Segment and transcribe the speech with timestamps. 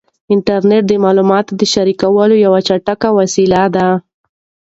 [0.33, 3.87] انټرنیټ د معلوماتو د شریکولو یوه چټکه وسیله ده.